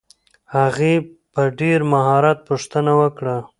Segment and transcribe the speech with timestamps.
[0.55, 0.93] هغې
[1.33, 3.37] په ډېر مهارت پوښتنه وکړه.